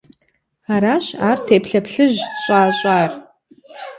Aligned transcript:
Аращ 0.73 1.05
ар 1.29 1.37
теплъэ 1.47 1.79
плъыжь 1.85 2.19
щӏащӏар. 2.43 3.09